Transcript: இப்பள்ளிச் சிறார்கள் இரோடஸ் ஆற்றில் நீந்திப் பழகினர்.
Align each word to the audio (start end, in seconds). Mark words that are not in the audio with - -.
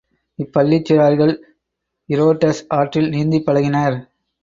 இப்பள்ளிச் 0.39 0.87
சிறார்கள் 0.89 1.33
இரோடஸ் 2.09 2.63
ஆற்றில் 2.73 3.09
நீந்திப் 3.09 3.45
பழகினர். 3.45 3.99